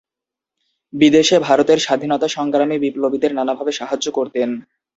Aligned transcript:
বিদেশে 0.93 1.37
ভারতের 1.39 1.79
স্বাধীনতা 1.79 2.27
সংগ্রামী 2.27 2.77
বিপ্লবীদের 2.79 3.31
নানাভাবে 3.35 3.71
সাহায্য 3.71 4.07
করতেন। 4.11 4.49